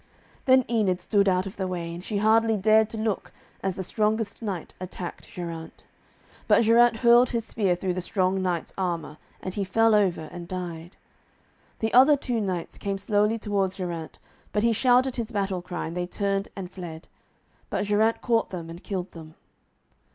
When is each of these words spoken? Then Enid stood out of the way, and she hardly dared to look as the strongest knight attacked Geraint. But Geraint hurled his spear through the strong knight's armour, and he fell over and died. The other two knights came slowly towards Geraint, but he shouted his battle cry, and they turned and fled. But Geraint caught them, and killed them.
Then 0.45 0.65
Enid 0.67 0.99
stood 0.99 1.29
out 1.29 1.45
of 1.45 1.57
the 1.57 1.67
way, 1.67 1.93
and 1.93 2.03
she 2.03 2.17
hardly 2.17 2.57
dared 2.57 2.89
to 2.89 2.97
look 2.97 3.31
as 3.61 3.75
the 3.75 3.83
strongest 3.83 4.41
knight 4.41 4.73
attacked 4.79 5.27
Geraint. 5.29 5.83
But 6.47 6.63
Geraint 6.63 6.95
hurled 7.05 7.29
his 7.29 7.45
spear 7.45 7.75
through 7.75 7.93
the 7.93 8.01
strong 8.01 8.41
knight's 8.41 8.73
armour, 8.79 9.19
and 9.43 9.53
he 9.53 9.63
fell 9.63 9.93
over 9.93 10.21
and 10.31 10.47
died. 10.47 10.97
The 11.81 11.93
other 11.93 12.17
two 12.17 12.41
knights 12.41 12.79
came 12.79 12.97
slowly 12.97 13.37
towards 13.37 13.75
Geraint, 13.77 14.17
but 14.51 14.63
he 14.63 14.73
shouted 14.73 15.17
his 15.17 15.31
battle 15.31 15.61
cry, 15.61 15.85
and 15.85 15.95
they 15.95 16.07
turned 16.07 16.49
and 16.55 16.71
fled. 16.71 17.07
But 17.69 17.85
Geraint 17.85 18.23
caught 18.23 18.49
them, 18.49 18.71
and 18.71 18.81
killed 18.83 19.11
them. 19.11 19.35